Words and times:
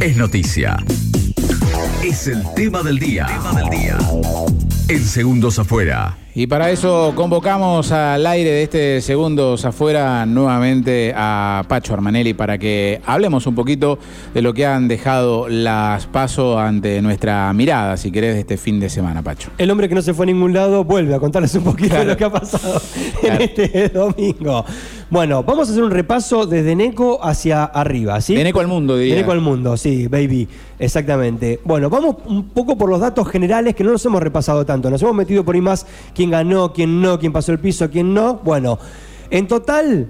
es 0.00 0.16
noticia. 0.16 0.76
Es 2.04 2.28
el 2.28 2.42
tema 2.54 2.82
del 2.82 2.98
día. 2.98 3.26
Tema 3.26 3.52
del 3.60 3.70
día. 3.70 3.98
En 4.88 5.04
segundos 5.04 5.58
afuera. 5.58 6.16
Y 6.34 6.46
para 6.46 6.70
eso 6.70 7.14
convocamos 7.16 7.90
al 7.90 8.24
aire 8.24 8.50
de 8.50 8.62
este 8.62 9.00
Segundos 9.00 9.64
Afuera 9.64 10.24
nuevamente 10.24 11.12
a 11.16 11.64
Pacho 11.66 11.94
Armanelli 11.94 12.32
para 12.34 12.58
que 12.58 13.00
hablemos 13.06 13.46
un 13.48 13.56
poquito 13.56 13.98
de 14.34 14.42
lo 14.42 14.54
que 14.54 14.64
han 14.64 14.86
dejado 14.86 15.48
las 15.48 16.06
pasos 16.06 16.58
ante 16.58 17.02
nuestra 17.02 17.52
mirada, 17.54 17.96
si 17.96 18.12
querés, 18.12 18.34
de 18.34 18.40
este 18.40 18.56
fin 18.56 18.78
de 18.78 18.88
semana, 18.88 19.22
Pacho. 19.22 19.50
El 19.58 19.70
hombre 19.70 19.88
que 19.88 19.96
no 19.96 20.02
se 20.02 20.14
fue 20.14 20.26
a 20.26 20.28
ningún 20.28 20.52
lado 20.52 20.84
vuelve 20.84 21.14
a 21.14 21.18
contarles 21.18 21.54
un 21.56 21.64
poquito 21.64 21.96
de 21.96 22.04
lo 22.04 22.16
que 22.16 22.24
ha 22.24 22.30
pasado 22.30 22.80
en 23.22 23.42
este 23.42 23.88
domingo. 23.88 24.64
Bueno, 25.10 25.42
vamos 25.42 25.68
a 25.68 25.72
hacer 25.72 25.82
un 25.82 25.90
repaso 25.90 26.46
desde 26.46 26.76
Neco 26.76 27.18
hacia 27.24 27.64
arriba, 27.64 28.20
¿sí? 28.20 28.36
De 28.36 28.44
Neco 28.44 28.60
al 28.60 28.68
mundo, 28.68 28.96
diría. 28.96 29.14
De 29.14 29.22
Neco 29.22 29.32
al 29.32 29.40
mundo, 29.40 29.76
sí, 29.78 30.06
baby, 30.06 30.46
exactamente. 30.78 31.58
Bueno, 31.64 31.88
vamos 31.88 32.16
un 32.26 32.50
poco 32.50 32.76
por 32.76 32.90
los 32.90 33.00
datos 33.00 33.26
generales 33.28 33.74
que 33.74 33.82
no 33.82 33.92
nos 33.92 34.04
hemos 34.04 34.22
repasado 34.22 34.66
tanto. 34.66 34.90
Nos 34.90 35.00
hemos 35.00 35.14
metido 35.14 35.44
por 35.44 35.54
ahí 35.54 35.62
más 35.62 35.86
quién 36.18 36.32
ganó, 36.32 36.72
quién 36.72 37.00
no, 37.00 37.20
quién 37.20 37.32
pasó 37.32 37.52
el 37.52 37.60
piso, 37.60 37.88
quién 37.90 38.12
no. 38.12 38.40
Bueno, 38.42 38.76
en 39.30 39.46
total 39.46 40.08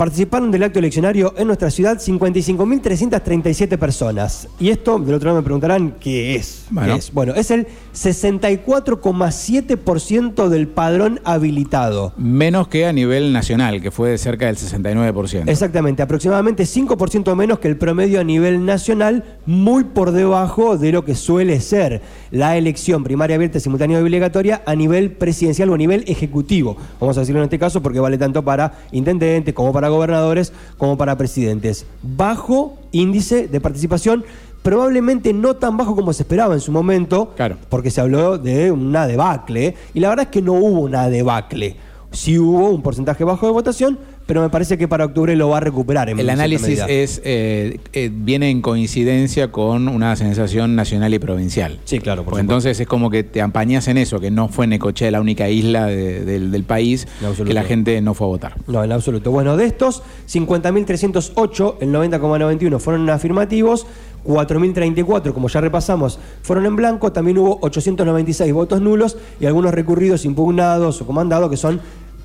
participaron 0.00 0.50
del 0.50 0.62
acto 0.62 0.78
eleccionario 0.78 1.34
en 1.36 1.46
nuestra 1.46 1.70
ciudad 1.70 1.98
55.337 1.98 3.76
personas. 3.76 4.48
Y 4.58 4.70
esto, 4.70 4.98
del 4.98 5.16
otro 5.16 5.26
lado 5.26 5.42
me 5.42 5.44
preguntarán, 5.44 5.96
¿qué 6.00 6.36
es? 6.36 6.64
Bueno. 6.70 6.94
¿Qué 6.94 7.00
es? 7.00 7.12
Bueno, 7.12 7.34
es 7.34 7.50
el 7.50 7.66
64,7% 7.92 10.48
del 10.48 10.68
padrón 10.68 11.20
habilitado. 11.24 12.14
Menos 12.16 12.68
que 12.68 12.86
a 12.86 12.94
nivel 12.94 13.34
nacional, 13.34 13.82
que 13.82 13.90
fue 13.90 14.08
de 14.08 14.16
cerca 14.16 14.46
del 14.46 14.56
69%. 14.56 15.50
Exactamente, 15.50 16.02
aproximadamente 16.02 16.62
5% 16.62 17.34
menos 17.34 17.58
que 17.58 17.68
el 17.68 17.76
promedio 17.76 18.20
a 18.20 18.24
nivel 18.24 18.64
nacional, 18.64 19.38
muy 19.44 19.84
por 19.84 20.12
debajo 20.12 20.78
de 20.78 20.92
lo 20.92 21.04
que 21.04 21.14
suele 21.14 21.60
ser 21.60 22.00
la 22.30 22.56
elección 22.56 23.04
primaria 23.04 23.36
abierta, 23.36 23.60
simultánea 23.60 23.98
y 23.98 24.02
obligatoria 24.02 24.62
a 24.64 24.74
nivel 24.74 25.12
presidencial 25.12 25.68
o 25.68 25.74
a 25.74 25.78
nivel 25.78 26.04
ejecutivo. 26.06 26.78
Vamos 26.98 27.18
a 27.18 27.20
decirlo 27.20 27.42
en 27.42 27.44
este 27.44 27.58
caso 27.58 27.82
porque 27.82 28.00
vale 28.00 28.16
tanto 28.16 28.42
para 28.42 28.78
intendentes 28.92 29.52
como 29.52 29.74
para 29.74 29.89
gobernadores 29.90 30.52
como 30.78 30.96
para 30.96 31.16
presidentes. 31.18 31.86
Bajo 32.02 32.76
índice 32.92 33.48
de 33.48 33.60
participación, 33.60 34.24
probablemente 34.62 35.32
no 35.32 35.56
tan 35.56 35.76
bajo 35.76 35.94
como 35.96 36.12
se 36.12 36.22
esperaba 36.22 36.54
en 36.54 36.60
su 36.60 36.72
momento, 36.72 37.32
Claro. 37.36 37.56
porque 37.68 37.90
se 37.90 38.00
habló 38.00 38.38
de 38.38 38.70
una 38.72 39.06
debacle, 39.06 39.74
y 39.94 40.00
la 40.00 40.08
verdad 40.10 40.24
es 40.26 40.30
que 40.30 40.42
no 40.42 40.52
hubo 40.54 40.80
una 40.80 41.08
debacle. 41.08 41.76
Sí 42.12 42.38
hubo 42.38 42.70
un 42.70 42.82
porcentaje 42.82 43.24
bajo 43.24 43.46
de 43.46 43.52
votación, 43.52 43.98
pero 44.30 44.42
me 44.42 44.48
parece 44.48 44.78
que 44.78 44.86
para 44.86 45.06
octubre 45.06 45.34
lo 45.34 45.48
va 45.48 45.56
a 45.56 45.60
recuperar. 45.60 46.08
En 46.08 46.20
El 46.20 46.30
análisis 46.30 46.80
es 46.86 47.20
eh, 47.24 47.80
eh, 47.92 48.12
viene 48.14 48.48
en 48.48 48.62
coincidencia 48.62 49.50
con 49.50 49.88
una 49.88 50.14
sensación 50.14 50.76
nacional 50.76 51.12
y 51.12 51.18
provincial. 51.18 51.80
Sí, 51.84 51.98
claro, 51.98 52.22
por 52.22 52.34
Pues 52.34 52.40
entonces 52.42 52.78
es 52.78 52.86
como 52.86 53.10
que 53.10 53.24
te 53.24 53.42
ampañas 53.42 53.88
en 53.88 53.98
eso, 53.98 54.20
que 54.20 54.30
no 54.30 54.46
fue 54.46 54.68
Necochea 54.68 55.10
la 55.10 55.20
única 55.20 55.48
isla 55.48 55.86
de- 55.86 56.24
del, 56.24 56.52
del 56.52 56.62
país 56.62 57.08
que 57.44 57.52
la 57.52 57.64
gente 57.64 58.00
no 58.02 58.14
fue 58.14 58.28
a 58.28 58.30
votar. 58.30 58.54
No, 58.68 58.84
en 58.84 58.92
absoluto. 58.92 59.32
Bueno, 59.32 59.56
de 59.56 59.64
estos, 59.64 60.04
50.308, 60.28 61.74
el 61.80 61.92
90,91 61.92 62.78
fueron 62.78 63.10
afirmativos, 63.10 63.84
4.034, 64.24 65.32
como 65.32 65.48
ya 65.48 65.60
repasamos, 65.60 66.20
fueron 66.42 66.66
en 66.66 66.76
blanco, 66.76 67.10
también 67.10 67.38
hubo 67.38 67.58
896 67.62 68.52
votos 68.52 68.80
nulos 68.80 69.16
y 69.40 69.46
algunos 69.46 69.74
recurridos, 69.74 70.24
impugnados 70.24 71.00
o 71.02 71.06
comandados, 71.06 71.50
que 71.50 71.56
son 71.56 71.80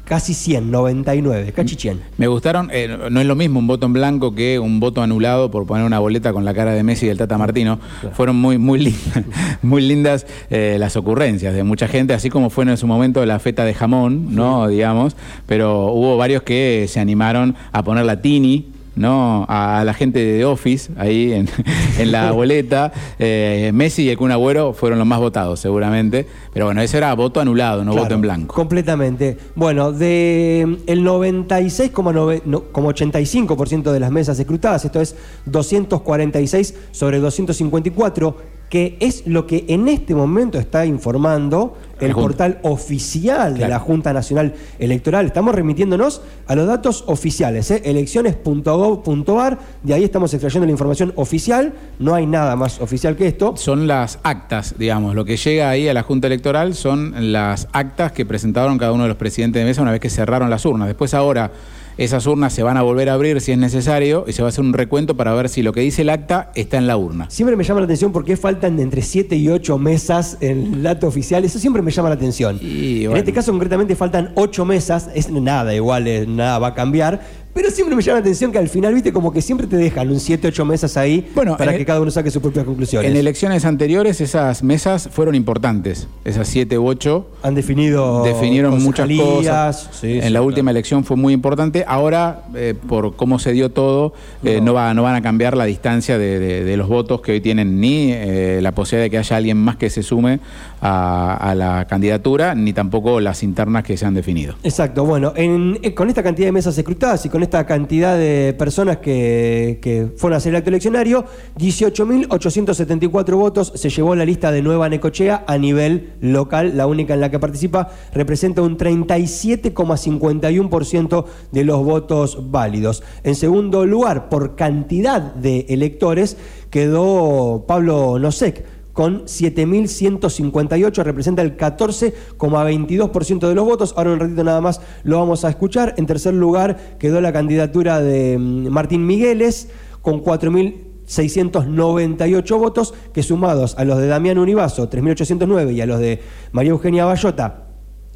casi 0.05 0.33
100, 0.33 0.71
99, 0.71 1.51
casi 1.53 1.75
100. 1.75 2.01
Me 2.17 2.27
gustaron, 2.27 2.69
eh, 2.71 2.97
no 3.09 3.19
es 3.19 3.25
lo 3.25 3.35
mismo 3.35 3.59
un 3.59 3.67
voto 3.67 3.87
en 3.87 3.93
blanco 3.93 4.33
que 4.33 4.59
un 4.59 4.79
voto 4.79 5.01
anulado 5.01 5.51
por 5.51 5.65
poner 5.65 5.85
una 5.85 5.99
boleta 5.99 6.31
con 6.31 6.45
la 6.45 6.53
cara 6.53 6.71
de 6.71 6.83
Messi 6.83 7.05
y 7.05 7.09
del 7.09 7.17
Tata 7.17 7.37
Martino. 7.37 7.79
Fueron 8.13 8.35
muy, 8.37 8.57
muy 8.57 8.79
lindas, 8.79 9.23
muy 9.61 9.81
lindas 9.81 10.25
eh, 10.49 10.77
las 10.79 10.95
ocurrencias 10.95 11.53
de 11.53 11.63
mucha 11.63 11.87
gente, 11.87 12.13
así 12.13 12.29
como 12.29 12.49
fue 12.49 12.63
en 12.65 12.77
su 12.77 12.87
momento 12.87 13.25
la 13.25 13.39
feta 13.39 13.65
de 13.65 13.73
jamón, 13.73 14.35
¿no? 14.35 14.67
Digamos, 14.67 15.15
pero 15.47 15.87
hubo 15.87 16.17
varios 16.17 16.43
que 16.43 16.85
se 16.87 16.99
animaron 16.99 17.55
a 17.71 17.83
poner 17.83 18.05
la 18.05 18.21
Tini. 18.21 18.74
¿No? 18.95 19.45
A, 19.47 19.83
la 19.85 19.93
gente 19.93 20.17
de 20.19 20.43
Office 20.45 20.91
ahí 20.97 21.33
en, 21.33 21.47
en 21.99 22.11
la 22.11 22.31
boleta. 22.31 22.91
Eh, 23.19 23.69
Messi 23.73 24.03
y 24.03 24.09
el 24.09 24.17
Kun 24.17 24.31
Agüero 24.31 24.73
fueron 24.73 24.97
los 24.99 25.07
más 25.07 25.19
votados, 25.19 25.59
seguramente. 25.59 26.25
Pero 26.53 26.65
bueno, 26.65 26.81
ese 26.81 26.97
era 26.97 27.13
voto 27.13 27.39
anulado, 27.39 27.83
no 27.83 27.91
Claro, 27.91 28.05
voto 28.05 28.15
en 28.15 28.21
blanco. 28.21 28.55
Completamente. 28.55 29.37
Bueno, 29.55 29.91
de 29.91 30.63
mm, 30.65 30.75
el 30.87 31.03
96,85% 31.03 33.91
de 33.91 33.99
las 33.99 34.09
mesas 34.11 34.39
escrutadas, 34.39 34.85
esto 34.85 35.01
es 35.01 35.15
246 35.45 36.73
sobre 36.91 37.19
254, 37.19 38.54
que 38.75 38.97
es 38.99 39.25
lo 39.25 39.47
que 39.47 39.63
en 39.69 39.87
este 39.87 40.13
momento 40.13 40.59
está 40.59 40.85
informando 40.85 41.77
el 42.01 42.11
portal 42.11 42.59
oficial 42.63 43.53
de 43.53 43.59
Claro. 43.59 43.71
la 43.71 43.79
Junta 43.79 44.11
Nacional 44.11 44.53
Electoral. 44.79 45.27
Estamos 45.27 45.55
remitiéndonos 45.55 46.21
a 46.45 46.55
los 46.55 46.67
datos 46.67 47.05
oficiales, 47.07 47.71
¿eh? 47.71 47.81
elecciones.gov.ar, 47.85 49.59
de 49.81 49.93
ahí 49.93 50.03
estamos 50.03 50.33
extrayendo 50.33 50.65
la 50.65 50.73
información 50.73 51.13
oficial, 51.15 51.73
no 51.99 52.15
hay 52.15 52.25
nada 52.25 52.57
más 52.57 52.81
oficial 52.81 53.15
que 53.15 53.27
esto. 53.27 53.55
Son 53.55 53.87
las 53.87 54.19
actas, 54.23 54.75
digamos, 54.77 55.15
lo 55.15 55.23
que 55.23 55.37
llega 55.37 55.69
ahí 55.69 55.87
a 55.87 55.93
la 55.93 56.03
Junta 56.03 56.27
Electoral 56.27 56.75
son 56.75 57.31
las 57.31 57.69
actas 57.71 58.11
que 58.11 58.25
presentaron 58.25 58.77
cada 58.77 58.91
uno 58.91 59.03
de 59.03 59.07
los 59.07 59.17
presidentes 59.17 59.61
de 59.61 59.65
mesa 59.69 59.83
una 59.83 59.93
vez 59.93 60.01
que 60.01 60.09
cerraron 60.09 60.49
las 60.49 60.65
urnas. 60.65 60.89
Después 60.89 61.13
ahora 61.13 61.49
esas 61.97 62.27
urnas 62.27 62.53
se 62.53 62.63
van 62.63 62.77
a 62.77 62.81
volver 62.81 63.09
a 63.09 63.13
abrir 63.13 63.39
si 63.41 63.51
es 63.51 63.57
necesario 63.57 64.25
y 64.27 64.33
se 64.33 64.41
va 64.41 64.47
a 64.47 64.49
hacer 64.49 64.63
un 64.63 64.73
recuento 64.73 65.15
para 65.15 65.33
ver 65.33 65.49
si 65.49 65.61
lo 65.61 65.71
que 65.71 65.81
dice 65.81 66.01
el 66.01 66.09
acta 66.09 66.51
está 66.55 66.77
en 66.77 66.87
la 66.87 66.97
urna. 66.97 67.29
Siempre 67.29 67.55
me 67.55 67.63
llama 67.63 67.79
la 67.79 67.85
atención 67.85 68.11
por 68.11 68.25
qué 68.25 68.35
faltan 68.37 68.79
entre 68.79 69.01
7 69.01 69.35
y 69.35 69.49
8 69.49 69.77
mesas 69.77 70.37
en 70.41 70.73
el 70.73 70.83
dato 70.83 71.07
oficial. 71.07 71.45
Eso 71.45 71.59
siempre 71.59 71.81
me 71.81 71.91
llama 71.91 72.09
la 72.09 72.15
atención. 72.15 72.59
Y, 72.61 73.05
En 73.05 73.15
este 73.15 73.31
caso 73.33 73.51
concretamente 73.51 73.95
faltan 73.95 74.31
8 74.35 74.65
mesas. 74.65 75.09
Es 75.15 75.29
nada, 75.29 75.73
igual 75.73 76.07
eh, 76.07 76.25
nada 76.27 76.59
va 76.59 76.67
a 76.67 76.73
cambiar. 76.73 77.44
Pero 77.55 77.71
siempre 77.71 77.95
me 77.95 78.01
llama 78.03 78.17
la 78.19 78.21
atención 78.21 78.51
que 78.51 78.57
al 78.59 78.67
final, 78.69 78.93
viste, 78.93 79.11
como 79.13 79.31
que 79.31 79.41
siempre 79.41 79.65
te 79.65 79.77
dejan 79.77 80.11
un 80.11 80.19
7, 80.19 80.49
8 80.49 80.65
mesas 80.65 80.97
ahí 80.97 81.27
Bueno, 81.33 81.55
para 81.57 81.71
que 81.71 81.79
el- 81.79 81.85
cada 81.85 82.01
uno 82.01 82.11
saque 82.11 82.29
sus 82.29 82.41
propias 82.41 82.65
conclusiones. 82.65 83.09
En 83.09 83.15
elecciones 83.17 83.63
anteriores 83.65 84.19
esas 84.21 84.61
mesas 84.61 85.09
fueron 85.11 85.33
importantes, 85.35 86.07
esas 86.25 86.47
siete 86.49 86.77
u 86.77 86.85
ocho. 86.85 87.27
Han 87.43 87.55
definido 87.55 88.23
definieron 88.23 88.83
muchas 88.83 89.09
cosas. 89.09 89.89
Sí, 89.93 90.07
en 90.07 90.13
sí, 90.15 90.19
la 90.23 90.27
claro. 90.31 90.45
última 90.45 90.71
elección 90.71 91.05
fue 91.05 91.15
muy 91.15 91.31
importante. 91.33 91.85
Ahora, 91.87 92.43
eh, 92.55 92.73
por 92.89 93.15
cómo 93.15 93.39
se 93.39 93.53
dio 93.53 93.71
todo, 93.71 94.11
eh, 94.43 94.59
no. 94.61 94.73
va, 94.73 94.93
no 94.93 95.03
van 95.03 95.15
a 95.15 95.21
cambiar 95.21 95.55
la 95.55 95.63
distancia 95.63 96.17
de, 96.17 96.39
de- 96.39 96.63
de 96.65 96.77
los 96.77 96.89
votos 96.89 97.21
que 97.21 97.31
hoy 97.31 97.39
tienen 97.41 97.79
ni 97.79 98.11
eh, 98.11 98.59
la 98.61 98.73
posibilidad 98.73 99.05
de 99.05 99.09
que 99.11 99.17
haya 99.17 99.37
alguien 99.37 99.55
más 99.57 99.77
que 99.77 99.89
se 99.89 100.03
sume 100.03 100.41
a, 100.81 101.35
a 101.37 101.55
la 101.55 101.87
candidatura, 101.87 102.53
ni 102.53 102.73
tampoco 102.73 103.21
las 103.21 103.43
internas 103.43 103.85
que 103.85 103.95
se 103.95 104.05
han 104.05 104.13
definido. 104.13 104.55
Exacto, 104.63 105.05
bueno, 105.05 105.31
en- 105.37 105.79
con 105.95 106.09
esta 106.09 106.21
cantidad 106.21 106.47
de 106.49 106.51
mesas 106.51 106.77
escrutadas 106.77 107.25
y 107.25 107.29
con 107.29 107.44
esta 107.45 107.65
cantidad 107.65 108.17
de 108.17 108.53
personas 108.57 108.97
que, 108.97 110.09
fueron 110.17 110.33
a 110.35 110.37
hacer 110.37 110.51
el 110.51 110.57
acto 110.57 110.69
eleccionario, 110.69 111.25
18.874 111.57 113.35
votos 113.35 113.71
se 113.75 113.89
llevó 113.89 114.15
la 114.15 114.25
lista 114.25 114.51
de 114.51 114.61
Nueva 114.61 114.89
Necochea 114.89 115.45
a 115.47 115.57
nivel 115.57 116.11
local, 116.19 116.75
la 116.75 116.87
única 116.87 117.13
en 117.13 117.21
la 117.21 117.31
que 117.31 117.39
participa, 117.39 117.87
representa 118.13 118.61
un 118.61 118.77
37,51% 118.77 121.25
de 121.51 121.63
los 121.63 121.85
votos 121.85 122.51
válidos. 122.51 123.01
En 123.23 123.35
segundo 123.35 123.85
lugar, 123.85 124.27
por 124.29 124.55
cantidad 124.55 125.21
de 125.21 125.67
electores, 125.69 126.35
quedó 126.69 127.63
Pablo 127.67 128.19
Nosek 128.19 128.74
con 128.95 129.25
7.158, 129.25 131.03
representa 131.03 131.41
el 131.41 131.57
14,22% 131.57 133.49
de 133.49 133.53
los 133.53 133.65
votos. 133.65 133.93
Ahora 133.97 134.13
un 134.13 134.21
ratito 134.21 134.45
nada 134.45 134.61
más 134.61 134.79
lo 135.03 135.19
vamos 135.19 135.43
a 135.43 135.49
escuchar. 135.49 135.95
En 135.97 136.05
tercer 136.05 136.33
lugar 136.33 136.95
quedó 136.97 137.19
la 137.19 137.33
candidatura 137.33 137.99
de 137.99 138.37
mm, 138.39 138.69
Martín 138.69 139.05
Migueles 139.05 139.67
con 140.01 140.23
4.698 140.23 142.57
votos, 142.57 142.93
que 143.13 143.21
sumados 143.21 143.75
a 143.77 143.83
los 143.83 143.97
de 143.97 144.07
Damián 144.07 144.39
Univaso, 144.39 144.89
3.809, 144.89 145.73
y 145.73 145.81
a 145.81 145.85
los 145.85 145.99
de 145.99 146.21
María 146.53 146.71
Eugenia 146.71 147.03
Bayota, 147.03 147.64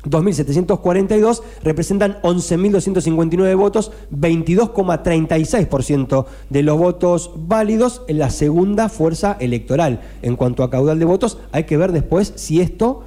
2.742 0.04 1.42
representan 1.64 2.18
11.259 2.22 3.58
votos, 3.58 3.92
22,36% 4.12 6.26
de 6.50 6.64
los 6.64 6.78
votos 6.78 7.32
válidos 7.36 8.02
en 8.08 8.20
la 8.20 8.30
segunda 8.30 8.90
fuerza 8.90 9.36
electoral. 9.40 10.02
En 10.22 10.36
cuanto 10.36 10.64
a 10.64 10.70
caudal 10.70 11.00
de 11.00 11.06
votos, 11.06 11.40
hay 11.52 11.64
que 11.66 11.78
ver 11.78 11.92
después 11.92 12.34
si 12.36 12.62
esto 12.62 13.04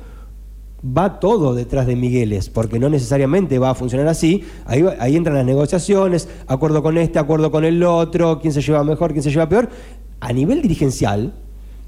va 0.85 1.21
todo 1.21 1.55
detrás 1.55 1.87
de 1.87 1.97
Migueles, 1.97 2.51
porque 2.51 2.79
no 2.79 2.91
necesariamente 2.91 3.59
va 3.59 3.71
a 3.71 3.75
funcionar 3.75 4.09
así. 4.09 4.45
Ahí, 4.67 4.85
ahí 4.99 5.17
entran 5.17 5.37
las 5.37 5.47
negociaciones, 5.47 6.29
acuerdo 6.47 6.83
con 6.83 6.99
este, 6.99 7.19
acuerdo 7.19 7.51
con 7.51 7.65
el 7.65 7.83
otro, 7.85 8.39
quién 8.41 8.53
se 8.53 8.61
lleva 8.61 8.85
mejor, 8.85 9.13
quién 9.13 9.23
se 9.23 9.31
lleva 9.31 9.49
peor. 9.49 9.71
A 10.21 10.33
nivel 10.33 10.61
dirigencial, 10.61 11.33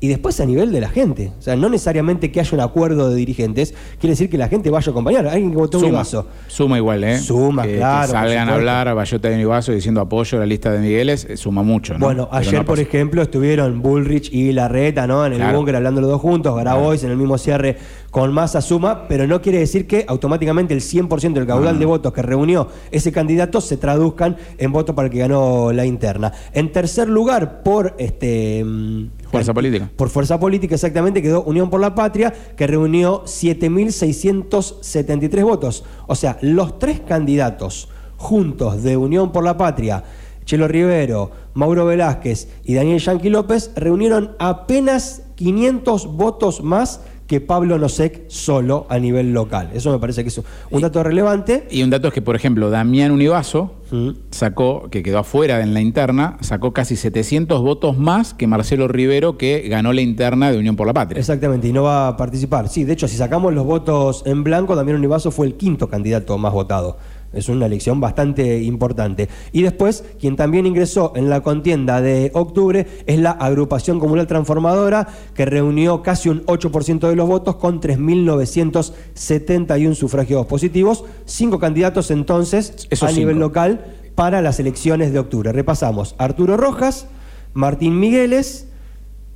y 0.05 0.09
después 0.09 0.39
a 0.39 0.45
nivel 0.45 0.71
de 0.71 0.83
la 0.83 0.91
gente. 0.91 1.33
O 1.39 1.41
sea, 1.41 1.56
no 1.56 1.71
necesariamente 1.71 2.31
que 2.31 2.39
haya 2.39 2.51
un 2.53 2.61
acuerdo 2.61 3.09
de 3.09 3.17
dirigentes, 3.17 3.73
quiere 3.99 4.11
decir 4.12 4.29
que 4.29 4.37
la 4.37 4.49
gente 4.49 4.69
vaya 4.69 4.87
a 4.87 4.91
acompañar. 4.91 5.27
Alguien 5.27 5.51
que 5.51 5.56
votó 5.56 5.79
un 5.79 5.93
vaso. 5.93 6.27
suma 6.47 6.77
igual, 6.77 7.03
¿eh? 7.05 7.19
Suma, 7.19 7.62
que, 7.62 7.77
claro, 7.79 8.09
Que 8.09 8.12
salgan 8.12 8.51
a 8.51 8.55
hablar 8.56 8.95
Bayota 8.95 9.33
y 9.35 9.41
Ibazo 9.41 9.73
diciendo 9.73 10.03
apoyo 10.03 10.37
a 10.37 10.41
la 10.41 10.47
lista 10.47 10.71
de 10.71 10.81
Migueles, 10.81 11.25
eh, 11.25 11.39
suma 11.39 11.62
mucho, 11.62 11.95
¿no? 11.95 12.01
Bueno, 12.01 12.29
Pero 12.31 12.39
ayer, 12.39 12.55
no 12.55 12.65
por 12.67 12.81
ejemplo, 12.81 13.23
estuvieron 13.23 13.81
Bullrich 13.81 14.31
y 14.31 14.53
Larreta, 14.53 15.06
¿no? 15.06 15.25
En 15.25 15.33
el 15.33 15.39
Claro. 15.39 15.56
búnker 15.56 15.77
hablando 15.77 16.03
los 16.03 16.11
dos 16.11 16.21
juntos, 16.21 16.55
Grabois 16.55 17.03
en 17.03 17.11
el 17.11 17.17
mismo 17.17 17.39
cierre 17.39 17.79
con 18.11 18.31
masa 18.31 18.61
suma, 18.61 19.09
pero 19.09 19.27
no 19.27 19.41
quiere 19.41 19.59
decir 19.59 19.87
que 19.87 20.05
automáticamente 20.07 20.75
el 20.75 20.83
100% 20.83 21.33
del 21.41 21.47
caudal 21.49 21.79
de 21.79 21.87
votos 21.87 22.12
que 22.12 22.21
reunió 22.23 22.69
ese 22.93 23.11
candidato 23.11 23.61
se 23.62 23.79
traduzcan 23.79 24.37
en 24.59 24.71
votos 24.71 24.95
para 24.95 25.07
el 25.07 25.12
que 25.12 25.19
ganó 25.21 25.73
la 25.73 25.87
interna. 25.87 26.31
En 26.53 26.71
tercer 26.71 27.09
lugar, 27.09 27.62
por 27.62 27.95
este 27.99 28.62
mm, 28.65 29.07
Fuerza 29.39 29.55
política. 29.55 29.91
por 29.97 30.09
fuerza 30.09 30.41
política, 30.41 30.75
exactamente, 30.75 31.23
quedó 31.23 31.43
Unión 31.43 31.71
por 31.71 31.81
la 31.81 31.95
Patria, 31.95 32.33
que 32.57 32.67
reunió 32.67 33.23
7.673 33.25 35.43
votos. 35.43 35.85
O 36.07 36.15
sea, 36.15 36.39
los 36.41 36.79
tres 36.79 37.01
candidatos 37.01 37.89
juntos 38.17 38.83
de 38.83 38.97
Unión 38.97 39.33
por 39.33 39.45
la 39.45 39.57
Patria, 39.57 40.05
Chelo 40.45 40.69
Rivero, 40.69 41.31
Mauro 41.55 41.87
Velázquez 41.87 42.49
y 42.65 42.75
Daniel 42.75 43.01
Yanqui 43.01 43.31
López, 43.31 43.71
reunieron 43.77 44.37
apenas 44.39 45.23
500 45.37 46.17
votos 46.17 46.63
más 46.63 47.01
que 47.35 47.41
Pablo 47.41 47.81
Nosek 47.81 48.29
solo 48.29 48.87
a 48.89 48.97
nivel 49.01 49.33
local. 49.33 49.71
Eso 49.75 49.91
me 49.91 49.99
parece 49.99 50.23
que 50.23 50.29
es 50.29 50.41
un 50.71 50.81
dato 50.81 51.03
relevante. 51.03 51.67
Y 51.69 51.83
un 51.83 51.91
dato 51.91 52.07
es 52.07 52.15
que, 52.15 52.23
por 52.23 52.37
ejemplo, 52.37 52.71
Damián 52.71 53.11
Univaso 53.11 53.73
Mm. 53.91 54.11
sacó, 54.31 54.89
que 54.91 55.03
quedó 55.03 55.19
afuera 55.19 55.61
en 55.61 55.75
la 55.75 55.81
interna, 55.81 56.37
sacó 56.41 56.73
casi 56.73 56.97
700 56.97 57.61
votos 57.61 57.99
más 57.99 58.35
que 58.35 58.47
Marcelo 58.47 58.89
Rivero, 58.89 59.37
que 59.37 59.69
ganó 59.69 59.93
la 59.93 60.01
interna 60.01 60.51
de 60.51 60.59
Unión 60.59 60.75
por 60.75 60.87
la 60.87 60.93
Patria. 60.95 61.21
Exactamente, 61.21 61.69
y 61.69 61.73
no 61.73 61.83
va 61.85 62.09
a 62.09 62.17
participar. 62.17 62.69
Sí, 62.69 62.85
de 62.85 62.95
hecho, 62.95 63.07
si 63.09 63.17
sacamos 63.17 63.53
los 63.53 63.65
votos 63.65 64.23
en 64.27 64.43
blanco, 64.43 64.75
Damián 64.75 64.97
Univaso 64.97 65.31
fue 65.31 65.47
el 65.47 65.55
quinto 65.55 65.89
candidato 65.89 66.39
más 66.39 66.53
votado. 66.53 66.97
Es 67.37 67.49
una 67.49 67.67
elección 67.67 68.01
bastante 68.01 68.63
importante. 68.63 69.29
Y 69.53 69.63
después, 69.63 70.05
quien 70.21 70.37
también 70.37 70.67
ingresó 70.67 71.13
en 71.17 71.31
la 71.31 71.43
contienda 71.43 72.01
de 72.01 72.31
octubre 72.35 72.87
es 73.07 73.19
la 73.19 73.33
agrupación 73.33 73.99
comunal 74.01 74.27
transformadora, 74.27 75.09
que 75.35 75.45
reunió 75.45 76.03
casi 76.03 76.29
un 76.29 76.45
8% 76.47 77.09
de 77.09 77.17
los 77.17 77.29
votos 77.29 77.57
con 77.57 77.81
3.971 77.81 79.95
sufragios 79.95 80.47
positivos. 80.47 81.05
Cinco 81.25 81.59
candidatos 81.59 82.11
entonces 82.11 82.89
a 83.01 83.11
nivel 83.13 83.39
local 83.39 83.95
para 84.15 84.43
las 84.43 84.61
elecciones 84.61 85.13
de 85.13 85.19
octubre. 85.19 85.53
Repasamos, 85.53 86.15
Arturo 86.19 86.57
Rojas, 86.57 87.09
Martín 87.53 87.99
Migueles, 87.99 88.69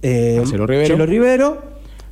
eh, 0.03 0.43
Rivero. 0.45 0.87
Chelo 0.87 1.07
Rivero, 1.07 1.63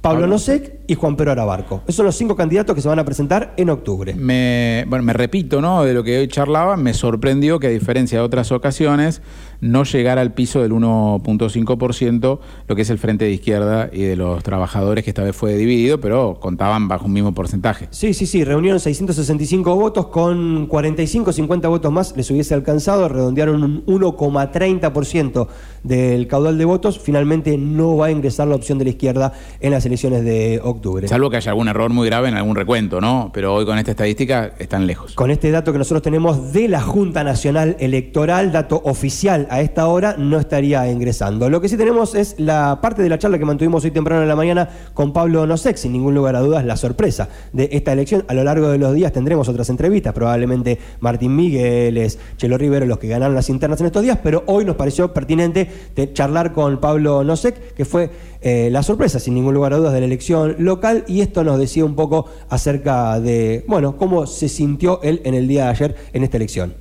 Pablo 0.06 0.28
Nosek 0.28 0.82
y 0.86 0.94
Juan 0.94 1.16
Pedro 1.16 1.32
Arabarco. 1.32 1.82
Esos 1.82 1.96
son 1.96 2.06
los 2.06 2.14
cinco 2.14 2.36
candidatos 2.36 2.76
que 2.76 2.80
se 2.80 2.86
van 2.86 3.00
a 3.00 3.04
presentar 3.04 3.54
en 3.56 3.70
octubre. 3.70 4.14
Me, 4.14 4.84
bueno, 4.86 5.04
me 5.04 5.12
repito, 5.12 5.60
¿no? 5.60 5.82
De 5.82 5.92
lo 5.94 6.04
que 6.04 6.20
hoy 6.20 6.28
charlaba, 6.28 6.76
me 6.76 6.94
sorprendió 6.94 7.58
que 7.58 7.66
a 7.66 7.70
diferencia 7.70 8.18
de 8.18 8.24
otras 8.24 8.52
ocasiones, 8.52 9.20
no 9.60 9.84
llegara 9.84 10.20
al 10.20 10.32
piso 10.32 10.62
del 10.62 10.72
1.5%, 10.72 12.38
lo 12.68 12.76
que 12.76 12.82
es 12.82 12.90
el 12.90 12.98
frente 12.98 13.24
de 13.24 13.32
izquierda 13.32 13.90
y 13.92 14.02
de 14.02 14.16
los 14.16 14.42
trabajadores, 14.42 15.04
que 15.04 15.10
esta 15.10 15.22
vez 15.22 15.34
fue 15.34 15.54
dividido, 15.54 16.00
pero 16.00 16.38
contaban 16.40 16.88
bajo 16.88 17.06
un 17.06 17.12
mismo 17.12 17.32
porcentaje. 17.34 17.88
Sí, 17.90 18.14
sí, 18.14 18.26
sí, 18.26 18.44
reunieron 18.44 18.80
665 18.80 19.74
votos, 19.74 20.06
con 20.08 20.66
45, 20.66 21.32
50 21.32 21.68
votos 21.68 21.92
más 21.92 22.16
les 22.16 22.30
hubiese 22.30 22.54
alcanzado, 22.54 23.08
redondearon 23.08 23.62
un 23.62 23.86
1,30% 23.86 25.48
del 25.82 26.26
caudal 26.26 26.58
de 26.58 26.64
votos, 26.64 26.98
finalmente 26.98 27.56
no 27.58 27.96
va 27.96 28.06
a 28.06 28.10
ingresar 28.10 28.48
la 28.48 28.56
opción 28.56 28.78
de 28.78 28.84
la 28.84 28.90
izquierda 28.90 29.32
en 29.60 29.70
las 29.72 29.86
elecciones 29.86 30.24
de 30.24 30.60
octubre. 30.62 31.06
Salvo 31.08 31.30
que 31.30 31.36
haya 31.36 31.50
algún 31.50 31.68
error 31.68 31.90
muy 31.90 32.06
grave 32.08 32.28
en 32.28 32.36
algún 32.36 32.56
recuento, 32.56 33.00
¿no? 33.00 33.30
Pero 33.32 33.54
hoy 33.54 33.64
con 33.64 33.78
esta 33.78 33.92
estadística 33.92 34.52
están 34.58 34.86
lejos. 34.86 35.14
Con 35.14 35.30
este 35.30 35.50
dato 35.50 35.72
que 35.72 35.78
nosotros 35.78 36.02
tenemos 36.02 36.52
de 36.52 36.68
la 36.68 36.80
Junta 36.80 37.24
Nacional 37.24 37.76
Electoral, 37.78 38.52
dato 38.52 38.80
oficial 38.84 39.45
a 39.50 39.60
esta 39.60 39.86
hora, 39.88 40.16
no 40.18 40.38
estaría 40.38 40.90
ingresando. 40.90 41.48
Lo 41.50 41.60
que 41.60 41.68
sí 41.68 41.76
tenemos 41.76 42.14
es 42.14 42.34
la 42.38 42.80
parte 42.80 43.02
de 43.02 43.08
la 43.08 43.18
charla 43.18 43.38
que 43.38 43.44
mantuvimos 43.44 43.84
hoy 43.84 43.90
temprano 43.90 44.22
en 44.22 44.28
la 44.28 44.36
mañana 44.36 44.68
con 44.94 45.12
Pablo 45.12 45.46
Nosek, 45.46 45.76
sin 45.76 45.92
ningún 45.92 46.14
lugar 46.14 46.36
a 46.36 46.40
dudas, 46.40 46.64
la 46.64 46.76
sorpresa 46.76 47.28
de 47.52 47.68
esta 47.72 47.92
elección. 47.92 48.24
A 48.28 48.34
lo 48.34 48.44
largo 48.44 48.68
de 48.68 48.78
los 48.78 48.94
días 48.94 49.12
tendremos 49.12 49.48
otras 49.48 49.68
entrevistas, 49.70 50.12
probablemente 50.12 50.78
Martín 51.00 51.36
Migueles, 51.36 52.18
Chelo 52.36 52.58
Rivero, 52.58 52.86
los 52.86 52.98
que 52.98 53.08
ganaron 53.08 53.34
las 53.34 53.48
internas 53.50 53.80
en 53.80 53.86
estos 53.86 54.02
días, 54.02 54.18
pero 54.22 54.44
hoy 54.46 54.64
nos 54.64 54.76
pareció 54.76 55.12
pertinente 55.12 55.68
charlar 56.12 56.52
con 56.52 56.78
Pablo 56.80 57.24
Nosek, 57.24 57.74
que 57.74 57.84
fue 57.84 58.10
eh, 58.40 58.68
la 58.70 58.82
sorpresa, 58.82 59.18
sin 59.18 59.34
ningún 59.34 59.54
lugar 59.54 59.72
a 59.72 59.76
dudas, 59.76 59.92
de 59.92 60.00
la 60.00 60.06
elección 60.06 60.56
local, 60.58 61.04
y 61.06 61.20
esto 61.20 61.44
nos 61.44 61.58
decía 61.58 61.84
un 61.84 61.94
poco 61.94 62.26
acerca 62.48 63.20
de, 63.20 63.64
bueno, 63.68 63.96
cómo 63.96 64.26
se 64.26 64.48
sintió 64.48 65.00
él 65.02 65.20
en 65.24 65.34
el 65.34 65.48
día 65.48 65.64
de 65.64 65.70
ayer 65.70 65.96
en 66.12 66.24
esta 66.24 66.36
elección. 66.36 66.74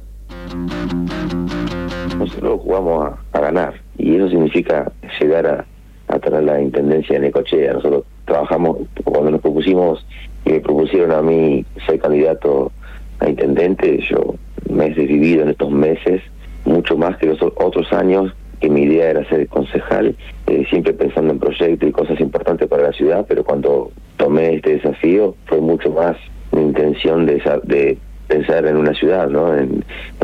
Nosotros 2.25 2.61
jugamos 2.61 3.13
a, 3.33 3.39
ganar 3.39 3.75
y 3.97 4.15
eso 4.15 4.29
significa 4.29 4.91
llegar 5.19 5.45
a, 5.45 5.65
a 6.07 6.19
tener 6.19 6.43
la 6.43 6.59
intendencia 6.59 7.15
de 7.15 7.27
Necochea. 7.27 7.73
Nosotros 7.73 8.03
trabajamos, 8.25 8.77
cuando 9.03 9.31
nos 9.31 9.41
propusimos 9.41 10.05
y 10.43 10.53
me 10.53 10.59
propusieron 10.59 11.11
a 11.11 11.21
mí 11.21 11.63
ser 11.85 11.99
candidato 11.99 12.71
a 13.19 13.29
intendente, 13.29 13.99
yo 14.09 14.35
me 14.69 14.87
he 14.87 14.89
vivido 14.89 15.43
en 15.43 15.49
estos 15.49 15.71
meses 15.71 16.21
mucho 16.65 16.97
más 16.97 17.17
que 17.17 17.27
los 17.27 17.41
otros 17.41 17.93
años 17.93 18.33
que 18.59 18.69
mi 18.69 18.83
idea 18.83 19.11
era 19.11 19.29
ser 19.29 19.47
concejal, 19.47 20.15
eh, 20.47 20.65
siempre 20.69 20.93
pensando 20.93 21.33
en 21.33 21.39
proyectos 21.39 21.87
y 21.87 21.91
cosas 21.91 22.19
importantes 22.19 22.67
para 22.67 22.83
la 22.83 22.93
ciudad, 22.93 23.25
pero 23.27 23.43
cuando 23.43 23.91
tomé 24.17 24.55
este 24.55 24.77
desafío 24.77 25.35
fue 25.45 25.59
mucho 25.59 25.91
más 25.91 26.17
mi 26.51 26.61
intención 26.61 27.25
de, 27.25 27.35
de 27.65 27.97
pensar 28.27 28.65
en 28.65 28.77
una 28.77 28.93
ciudad, 28.95 29.29
¿no? 29.29 29.55
En 29.55 29.83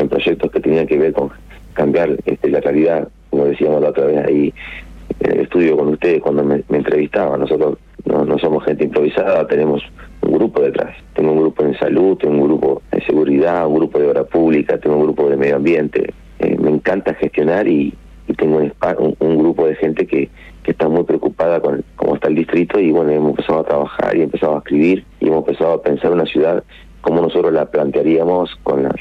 proyectos 0.09 0.49
que 0.51 0.59
tenían 0.59 0.87
que 0.87 0.97
ver 0.97 1.13
con 1.13 1.29
cambiar 1.73 2.17
este, 2.25 2.49
la 2.49 2.59
realidad, 2.59 3.07
como 3.29 3.45
decíamos 3.45 3.81
la 3.81 3.89
otra 3.89 4.05
vez 4.05 4.25
ahí 4.25 4.53
en 5.19 5.31
el 5.31 5.39
estudio 5.41 5.77
con 5.77 5.89
ustedes 5.89 6.21
cuando 6.21 6.43
me, 6.43 6.63
me 6.69 6.77
entrevistaban. 6.77 7.39
Nosotros 7.39 7.77
no, 8.05 8.25
no 8.25 8.37
somos 8.39 8.63
gente 8.65 8.85
improvisada, 8.85 9.47
tenemos 9.47 9.83
un 10.21 10.33
grupo 10.33 10.61
detrás. 10.61 10.95
Tengo 11.13 11.31
un 11.33 11.39
grupo 11.39 11.63
en 11.63 11.77
salud, 11.77 12.17
tengo 12.17 12.35
un 12.35 12.47
grupo 12.47 12.81
de 12.91 13.01
seguridad, 13.05 13.67
un 13.67 13.75
grupo 13.75 13.99
de 13.99 14.07
obra 14.07 14.23
pública, 14.23 14.77
tengo 14.77 14.97
un 14.97 15.03
grupo 15.03 15.29
de 15.29 15.37
medio 15.37 15.57
ambiente. 15.57 16.13
Eh, 16.39 16.57
me 16.59 16.69
encanta 16.69 17.13
gestionar 17.15 17.67
y, 17.67 17.93
tengo 18.37 18.59
un, 18.59 18.73
un, 18.99 19.15
un 19.19 19.37
grupo 19.39 19.67
de 19.67 19.75
gente 19.75 20.07
que, 20.07 20.29
que 20.63 20.71
está 20.71 20.87
muy 20.87 21.03
preocupada 21.03 21.59
con 21.59 21.83
cómo 21.95 22.15
está 22.15 22.29
el 22.29 22.35
distrito 22.35 22.79
y 22.79 22.91
bueno, 22.91 23.11
hemos 23.11 23.31
empezado 23.31 23.59
a 23.59 23.63
trabajar 23.63 24.15
y 24.15 24.21
empezado 24.21 24.55
a 24.55 24.59
escribir 24.59 25.03
y 25.19 25.27
hemos 25.27 25.39
empezado 25.39 25.73
a 25.73 25.81
pensar 25.81 26.11
una 26.11 26.25
ciudad 26.25 26.63
como 27.01 27.21
nosotros 27.21 27.51
la 27.51 27.65
plantearíamos 27.65 28.55
con 28.63 28.83
las 28.83 28.95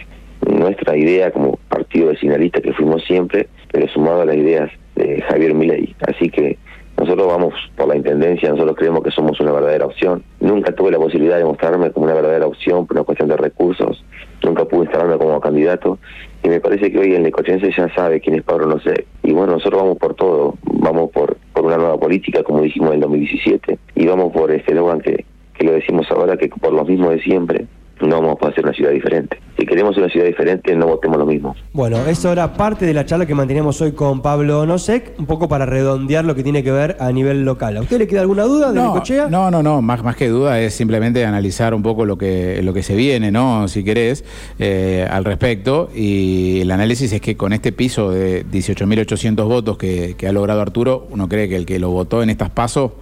nuestra 0.49 0.97
idea 0.97 1.31
como 1.31 1.59
partido 1.91 2.11
vecinalista 2.11 2.61
que 2.61 2.73
fuimos 2.73 3.03
siempre, 3.03 3.49
pero 3.73 3.89
sumado 3.89 4.23
a 4.23 4.25
las 4.25 4.37
ideas 4.37 4.71
de 4.95 5.21
Javier 5.23 5.55
Milei. 5.55 5.93
Así 6.07 6.31
que 6.31 6.57
nosotros 6.97 7.27
vamos 7.27 7.53
por 7.77 7.89
la 7.89 7.97
intendencia, 7.97 8.49
nosotros 8.51 8.77
creemos 8.77 9.03
que 9.03 9.11
somos 9.11 9.41
una 9.41 9.51
verdadera 9.51 9.87
opción. 9.87 10.23
Nunca 10.39 10.73
tuve 10.73 10.93
la 10.93 10.99
posibilidad 10.99 11.39
de 11.39 11.45
mostrarme 11.45 11.91
como 11.91 12.07
una 12.07 12.15
verdadera 12.15 12.47
opción 12.47 12.87
por 12.87 12.97
una 12.97 13.05
cuestión 13.05 13.29
de 13.29 13.37
recursos, 13.37 14.05
nunca 14.45 14.65
pude 14.67 14.85
instalarme 14.85 15.19
como 15.19 15.41
candidato 15.41 15.99
y 16.45 16.49
me 16.49 16.61
parece 16.61 16.93
que 16.93 16.99
hoy 16.99 17.15
el 17.15 17.25
necochense 17.25 17.73
ya 17.77 17.93
sabe 17.93 18.21
quién 18.21 18.37
es 18.37 18.45
Pablo 18.45 18.67
No 18.67 18.79
sé. 18.81 19.07
Y 19.25 19.33
bueno, 19.33 19.55
nosotros 19.55 19.83
vamos 19.83 19.99
por 19.99 20.15
todo, 20.15 20.55
vamos 20.63 21.11
por, 21.11 21.39
por 21.53 21.65
una 21.65 21.77
nueva 21.77 21.99
política, 21.99 22.45
como 22.45 22.63
dijimos 22.63 22.91
en 22.91 22.95
el 22.95 23.01
2017, 23.01 23.79
y 23.97 24.07
vamos 24.07 24.33
por 24.33 24.53
este 24.53 24.71
eslogan 24.71 25.01
que, 25.01 25.25
que 25.55 25.65
lo 25.65 25.73
decimos 25.73 26.07
ahora, 26.13 26.37
que 26.37 26.49
por 26.49 26.73
lo 26.73 26.85
mismo 26.85 27.11
de 27.11 27.21
siempre, 27.21 27.67
no 28.09 28.17
vamos 28.21 28.33
a 28.33 28.37
poder 28.37 28.53
hacer 28.53 28.65
una 28.65 28.75
ciudad 28.75 28.91
diferente. 28.93 29.39
Si 29.59 29.67
queremos 29.67 29.97
una 29.97 30.09
ciudad 30.09 30.27
diferente, 30.27 30.75
no 30.75 30.87
votemos 30.87 31.19
lo 31.19 31.27
mismo. 31.27 31.55
Bueno, 31.73 31.99
eso 32.07 32.33
era 32.33 32.53
parte 32.55 32.87
de 32.87 32.95
la 32.95 33.05
charla 33.05 33.27
que 33.27 33.35
mantenemos 33.35 33.81
hoy 33.83 33.93
con 33.93 34.23
Pablo 34.23 34.65
Nosek, 34.67 35.13
un 35.19 35.27
poco 35.27 35.49
para 35.49 35.67
redondear 35.67 36.25
lo 36.25 36.35
que 36.35 36.43
tiene 36.43 36.63
que 36.63 36.73
ver 36.73 36.97
a 36.99 37.13
nivel 37.13 37.45
local. 37.45 37.77
¿A 37.77 37.81
usted 37.83 37.99
le 37.99 38.07
queda 38.07 38.23
alguna 38.23 38.45
duda 38.45 38.69
de 38.73 38.75
No, 38.81 38.95
Necochea? 38.95 39.29
no, 39.29 39.51
no, 39.51 39.63
no, 39.63 39.83
más, 39.83 40.03
más 40.03 40.17
que 40.17 40.29
duda 40.29 40.61
es 40.61 40.75
simplemente 40.75 41.25
analizar 41.25 41.75
un 41.75 41.83
poco 41.83 42.05
lo 42.07 42.17
que, 42.17 42.61
lo 42.63 42.73
que 42.73 42.83
se 42.83 42.95
viene, 42.97 43.31
¿no? 43.31 43.69
Si 43.69 43.85
querés, 43.85 44.25
eh, 44.59 45.07
al 45.11 45.25
respecto. 45.25 45.91
Y 45.95 46.61
el 46.61 46.71
análisis 46.71 47.13
es 47.13 47.21
que 47.21 47.37
con 47.37 47.53
este 47.53 47.73
piso 47.73 48.11
de 48.11 48.47
18.800 48.47 49.47
votos 49.47 49.77
que, 49.79 50.15
que 50.17 50.27
ha 50.27 50.33
logrado 50.33 50.61
Arturo, 50.63 51.07
uno 51.11 51.29
cree 51.29 51.49
que 51.49 51.57
el 51.57 51.67
que 51.67 51.79
lo 51.79 51.91
votó 51.91 52.23
en 52.23 52.31
estas 52.31 52.51
pasos 52.51 52.93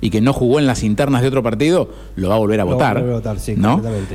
y 0.00 0.10
que 0.10 0.20
no 0.20 0.32
jugó 0.32 0.58
en 0.58 0.66
las 0.66 0.82
internas 0.82 1.22
de 1.22 1.28
otro 1.28 1.42
partido, 1.42 1.90
lo 2.16 2.28
va 2.28 2.34
a 2.34 2.38
volver 2.38 2.60
a 2.60 2.64
Lo 2.64 2.70
va 2.70 2.72
a 2.72 2.76
votar. 2.76 2.94
volver 2.98 3.12
a 3.12 3.16
votar, 3.16 3.38
sí. 3.40 3.54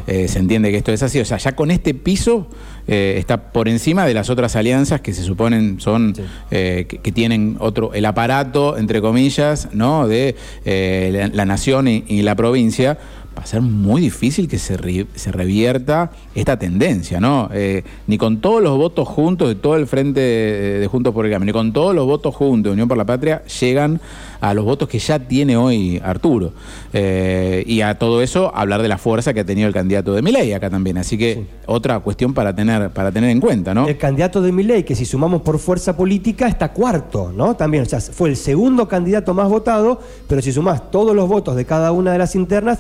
Eh, 0.07 0.27
se 0.27 0.39
entiende 0.39 0.71
que 0.71 0.77
esto 0.77 0.91
es 0.91 1.01
así. 1.03 1.19
O 1.19 1.25
sea, 1.25 1.37
ya 1.37 1.53
con 1.55 1.71
este 1.71 1.93
piso 1.93 2.47
eh, 2.87 3.15
está 3.17 3.51
por 3.51 3.67
encima 3.67 4.05
de 4.05 4.13
las 4.13 4.29
otras 4.29 4.55
alianzas 4.55 5.01
que 5.01 5.13
se 5.13 5.23
suponen 5.23 5.79
son 5.79 6.13
Sí. 6.15 6.21
eh, 6.51 6.85
que, 6.87 6.97
que 6.99 7.11
tienen 7.11 7.57
otro, 7.59 7.93
el 7.93 8.05
aparato, 8.05 8.77
entre 8.77 9.01
comillas, 9.01 9.69
¿no? 9.73 10.07
de 10.07 10.35
eh, 10.65 11.09
la, 11.13 11.27
la 11.27 11.45
nación 11.45 11.87
y, 11.87 12.03
y 12.07 12.21
la 12.23 12.35
provincia 12.35 12.97
va 13.37 13.43
a 13.43 13.45
ser 13.45 13.61
muy 13.61 14.01
difícil 14.01 14.47
que 14.47 14.57
se, 14.57 15.07
se 15.15 15.31
revierta 15.31 16.11
esta 16.35 16.59
tendencia, 16.59 17.19
¿no? 17.19 17.49
Eh, 17.53 17.83
ni 18.07 18.17
con 18.17 18.41
todos 18.41 18.61
los 18.61 18.77
votos 18.77 19.07
juntos 19.07 19.47
de 19.47 19.55
todo 19.55 19.75
el 19.77 19.87
frente 19.87 20.19
de, 20.19 20.87
Juntos 20.91 21.13
por 21.13 21.25
el 21.25 21.31
Cambio, 21.31 21.45
ni 21.45 21.53
con 21.53 21.71
todos 21.71 21.95
los 21.95 22.05
votos 22.05 22.35
juntos 22.35 22.69
de 22.69 22.73
Unión 22.73 22.87
por 22.87 22.97
la 22.97 23.05
Patria 23.05 23.43
llegan 23.45 24.01
a 24.41 24.53
los 24.53 24.65
votos 24.65 24.89
que 24.89 24.99
ya 24.99 25.19
tiene 25.19 25.55
hoy 25.55 26.01
Arturo. 26.03 26.51
Eh, 26.91 27.63
y 27.65 27.81
a 27.81 27.97
todo 27.97 28.21
eso 28.21 28.51
hablar 28.53 28.81
de 28.81 28.87
la 28.87 28.97
fuerza 28.97 29.33
que 29.33 29.41
ha 29.41 29.45
tenido 29.45 29.67
el 29.67 29.73
candidato 29.73 30.13
de 30.13 30.21
Miley 30.21 30.51
acá 30.51 30.69
también. 30.69 30.97
Así 30.97 31.17
que 31.17 31.45
otra 31.67 31.99
cuestión 31.99 32.33
para 32.33 32.53
tener, 32.53 32.89
para 32.89 33.11
tener 33.11 33.29
en 33.29 33.39
cuenta, 33.39 33.73
¿no? 33.73 33.87
El 33.87 33.97
candidato 33.97 34.41
de 34.41 34.51
Miley, 34.51 34.83
que 34.83 34.95
si 34.95 35.05
sumamos 35.05 35.41
por 35.41 35.59
fuerza 35.59 35.95
política, 35.95 36.47
está 36.47 36.73
cuarto, 36.73 37.31
¿no? 37.33 37.55
También, 37.55 37.83
o 37.83 37.85
sea, 37.85 38.01
fue 38.01 38.29
el 38.29 38.35
segundo 38.35 38.87
candidato 38.87 39.33
más 39.33 39.47
votado, 39.47 40.01
pero 40.27 40.41
si 40.41 40.51
sumás 40.51 40.91
todos 40.91 41.15
los 41.15 41.29
votos 41.29 41.55
de 41.55 41.63
cada 41.63 41.91
una 41.91 42.11
de 42.11 42.17
las 42.17 42.35
internas, 42.35 42.79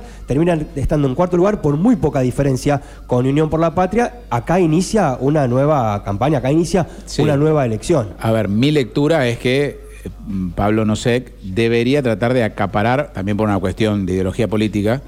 estando 0.75 1.07
en 1.07 1.15
cuarto 1.15 1.37
lugar 1.37 1.61
por 1.61 1.77
muy 1.77 1.95
poca 1.95 2.21
diferencia 2.21 2.81
con 3.07 3.25
Unión 3.25 3.49
por 3.49 3.59
la 3.59 3.75
Patria. 3.75 4.21
Acá 4.29 4.59
inicia 4.59 5.17
una 5.19 5.47
nueva 5.47 6.03
campaña, 6.03 6.39
acá 6.39 6.51
inicia 6.51 6.87
una 7.19 7.37
nueva 7.37 7.65
elección. 7.65 8.09
A 8.19 8.31
ver, 8.31 8.47
mi 8.47 8.71
lectura 8.71 9.27
es 9.27 9.37
que 9.37 9.65
eh, 10.03 10.09
Pablo 10.55 10.85
Nosek 10.85 11.33
debería 11.41 12.01
tratar 12.01 12.33
de 12.33 12.43
acaparar, 12.43 13.11
también 13.13 13.37
por 13.37 13.47
una 13.47 13.59
cuestión 13.59 14.05
de 14.05 14.13
ideología 14.13 14.47
política, 14.47 15.01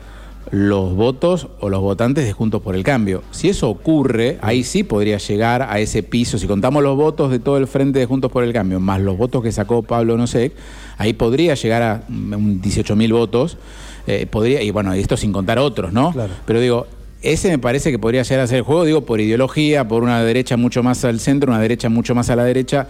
los 0.52 0.94
votos 0.94 1.48
o 1.60 1.70
los 1.70 1.82
votantes 1.82 2.26
de 2.26 2.34
Juntos 2.34 2.62
por 2.62 2.76
el 2.76 2.84
Cambio. 2.84 3.24
Si 3.32 3.50
eso 3.50 3.70
ocurre, 3.70 4.38
ahí 4.42 4.64
sí 4.64 4.84
podría 4.84 5.18
llegar 5.18 5.64
a 5.64 5.80
ese 5.80 6.04
piso. 6.04 6.38
Si 6.38 6.48
contamos 6.48 6.84
los 6.84 6.96
votos 6.96 7.32
de 7.32 7.40
todo 7.40 7.58
el 7.58 7.68
frente 7.68 8.00
de 8.00 8.06
Juntos 8.06 8.32
por 8.32 8.44
el 8.44 8.54
Cambio, 8.54 8.80
más 8.80 9.02
los 9.02 9.18
votos 9.18 9.42
que 9.42 9.52
sacó 9.52 9.82
Pablo 9.82 10.18
Nosek, 10.18 10.54
ahí 10.98 11.14
podría 11.14 11.56
llegar 11.56 11.82
a 11.82 12.04
18 12.08 12.96
mil 12.96 13.14
votos. 13.14 13.58
Eh, 14.06 14.28
podría, 14.30 14.62
y 14.62 14.72
bueno, 14.72 14.94
esto 14.94 15.16
sin 15.16 15.32
contar 15.32 15.60
otros, 15.60 15.94
¿no? 15.94 16.14
Pero 16.46 16.60
digo, 16.60 16.88
ese 17.22 17.50
me 17.50 17.58
parece 17.58 17.90
que 17.90 17.98
podría 17.98 18.24
llegar 18.24 18.44
a 18.44 18.48
ser 18.48 18.58
el 18.58 18.64
juego, 18.64 18.84
digo, 18.84 19.02
por 19.02 19.22
ideología, 19.22 19.88
por 19.88 20.04
una 20.04 20.22
derecha 20.24 20.58
mucho 20.58 20.84
más 20.84 21.06
al 21.06 21.22
centro, 21.22 21.52
una 21.52 21.62
derecha 21.62 21.88
mucho 21.88 22.14
más 22.14 22.30
a 22.30 22.36
la 22.36 22.44
derecha. 22.44 22.88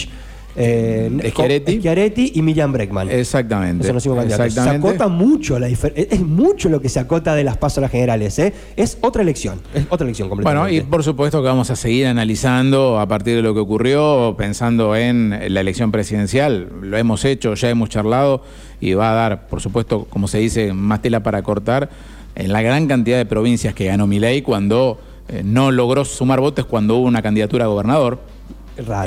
eh, 0.55 1.31
Schiaretti. 1.31 2.33
y 2.35 2.41
Millán 2.41 2.71
Breckman. 2.73 3.09
Exactamente. 3.09 3.85
Se 3.85 4.69
acota 4.69 5.07
mucho 5.07 5.59
la 5.59 5.67
Es 5.69 6.21
mucho 6.21 6.69
lo 6.69 6.81
que 6.81 6.89
se 6.89 6.99
acota 6.99 7.35
de 7.35 7.43
las 7.43 7.57
pasos 7.57 7.89
generales. 7.89 8.37
¿eh? 8.39 8.53
Es 8.75 8.97
otra 9.01 9.21
elección. 9.21 9.61
Es 9.73 9.85
otra 9.89 10.05
elección 10.05 10.29
Bueno, 10.29 10.69
y 10.69 10.81
por 10.81 11.03
supuesto 11.03 11.41
que 11.41 11.47
vamos 11.47 11.69
a 11.69 11.75
seguir 11.75 12.07
analizando 12.07 12.99
a 12.99 13.07
partir 13.07 13.35
de 13.35 13.41
lo 13.41 13.53
que 13.53 13.59
ocurrió, 13.59 14.35
pensando 14.37 14.95
en 14.95 15.29
la 15.53 15.61
elección 15.61 15.91
presidencial. 15.91 16.67
Lo 16.81 16.97
hemos 16.97 17.23
hecho, 17.25 17.53
ya 17.53 17.69
hemos 17.69 17.89
charlado 17.89 18.43
y 18.79 18.93
va 18.93 19.11
a 19.11 19.15
dar, 19.15 19.47
por 19.47 19.61
supuesto, 19.61 20.05
como 20.09 20.27
se 20.27 20.39
dice, 20.39 20.73
más 20.73 21.01
tela 21.01 21.23
para 21.23 21.41
cortar 21.43 21.89
en 22.35 22.51
la 22.51 22.61
gran 22.61 22.87
cantidad 22.87 23.17
de 23.17 23.25
provincias 23.25 23.73
que 23.73 23.85
ganó 23.85 24.07
Milei 24.07 24.41
cuando 24.41 24.99
eh, 25.27 25.41
no 25.43 25.71
logró 25.71 26.05
sumar 26.05 26.39
votos 26.39 26.65
cuando 26.65 26.97
hubo 26.97 27.07
una 27.07 27.21
candidatura 27.21 27.65
a 27.65 27.67
gobernador 27.67 28.19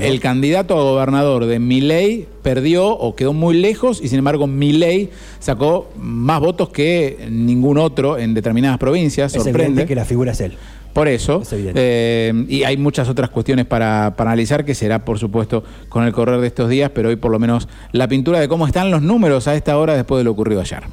el 0.01 0.21
candidato 0.21 0.79
a 0.79 0.83
gobernador 0.83 1.47
de 1.47 1.59
Miley 1.59 2.27
perdió 2.43 2.89
o 2.89 3.15
quedó 3.15 3.33
muy 3.33 3.57
lejos 3.57 4.01
y 4.03 4.09
sin 4.09 4.19
embargo 4.19 4.47
Miley 4.47 5.11
sacó 5.39 5.91
más 5.97 6.41
votos 6.41 6.69
que 6.71 7.27
ningún 7.31 7.79
otro 7.79 8.19
en 8.19 8.35
determinadas 8.35 8.79
provincias. 8.79 9.35
Es 9.35 9.43
Sorprende 9.43 9.87
que 9.87 9.95
la 9.95 10.05
figura 10.05 10.33
es 10.33 10.41
él. 10.41 10.57
Por 10.95 11.09
eso. 11.09 11.43
Eh, 11.53 12.45
y 12.49 12.63
hay 12.63 12.77
muchas 12.77 13.09
otras 13.09 13.29
cuestiones 13.29 13.67
para, 13.67 14.15
para, 14.17 14.31
analizar 14.31 14.65
que 14.65 14.77
será, 14.77 15.05
por 15.05 15.19
supuesto, 15.19 15.65
con 15.89 16.05
el 16.05 16.13
correr 16.13 16.41
de 16.41 16.47
estos 16.47 16.71
días, 16.71 16.93
pero 16.95 17.09
hoy 17.09 17.17
por 17.17 17.33
lo 17.33 17.41
menos 17.41 17.69
la 17.91 18.07
pintura 18.07 18.39
de 18.39 18.47
cómo 18.47 18.65
están 18.67 18.93
los 18.93 19.03
números 19.03 19.49
a 19.49 19.57
esta 19.57 19.77
hora 19.77 19.97
después 19.97 20.21
de 20.21 20.25
lo 20.25 20.31
ocurrido 20.31 20.61
ayer. 20.61 20.85